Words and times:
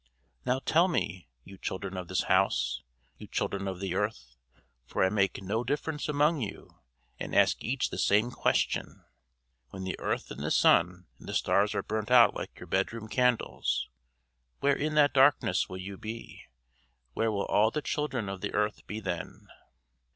Now 0.47 0.57
tell 0.65 0.87
me, 0.87 1.29
you 1.43 1.59
children 1.59 1.95
of 1.95 2.07
this 2.07 2.23
house, 2.23 2.81
you 3.17 3.27
children 3.27 3.67
of 3.67 3.79
the 3.79 3.93
earth, 3.93 4.35
for 4.87 5.03
I 5.03 5.09
make 5.09 5.43
no 5.43 5.63
difference 5.63 6.09
among 6.09 6.41
you 6.41 6.79
and 7.19 7.35
ask 7.35 7.63
each 7.63 7.91
the 7.91 7.99
same 7.99 8.31
question: 8.31 9.05
when 9.69 9.83
the 9.83 9.99
earth 9.99 10.31
and 10.31 10.43
the 10.43 10.49
sun 10.49 11.05
and 11.19 11.29
the 11.29 11.35
stars 11.35 11.75
are 11.75 11.83
burnt 11.83 12.09
out 12.09 12.33
like 12.33 12.57
your 12.59 12.65
bedroom 12.65 13.09
candles, 13.09 13.89
where 14.59 14.75
in 14.75 14.95
that 14.95 15.13
darkness 15.13 15.69
will 15.69 15.77
you 15.77 15.97
be? 15.97 16.45
Where 17.13 17.31
will 17.31 17.45
all 17.45 17.69
the 17.69 17.83
children 17.83 18.27
of 18.27 18.41
the 18.41 18.55
earth 18.55 18.87
be 18.87 18.99
then?" 19.01 19.49